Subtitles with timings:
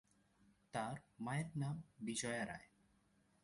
[0.73, 0.95] তাঁর
[1.19, 2.67] মায়ের নাম বিজয়া রায়।